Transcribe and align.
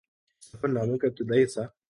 سفر 0.43 0.67
نامے 0.67 0.97
کا 0.97 1.07
ابتدائی 1.07 1.43
حصہ 1.43 1.63